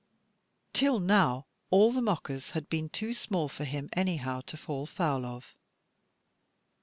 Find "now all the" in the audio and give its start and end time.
0.99-2.01